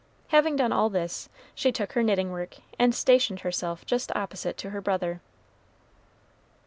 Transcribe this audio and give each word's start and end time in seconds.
Having 0.29 0.55
done 0.55 0.71
all 0.71 0.89
this, 0.89 1.29
she 1.53 1.71
took 1.71 1.91
her 1.91 2.01
knitting 2.01 2.31
work, 2.31 2.55
and 2.79 2.95
stationed 2.95 3.41
herself 3.41 3.85
just 3.85 4.11
opposite 4.15 4.57
to 4.57 4.71
her 4.71 4.81
brother. 4.81 5.21